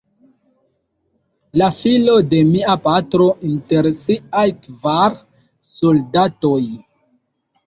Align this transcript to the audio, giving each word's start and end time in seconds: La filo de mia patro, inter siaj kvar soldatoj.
La 1.61 1.67
filo 1.79 2.15
de 2.31 2.39
mia 2.53 2.75
patro, 2.87 3.27
inter 3.51 3.91
siaj 4.01 4.47
kvar 4.65 5.21
soldatoj. 5.75 6.59